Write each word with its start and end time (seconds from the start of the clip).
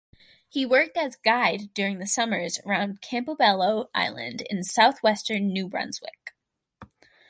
He 0.49 0.65
worked 0.65 0.97
as 0.97 1.15
guide 1.15 1.75
during 1.75 1.99
the 1.99 2.07
summers 2.07 2.57
around 2.65 3.01
Campobello 3.03 3.91
Island 3.93 4.41
in 4.49 4.63
southwestern 4.63 5.53
New 5.53 5.67
Brunswick. 5.67 6.33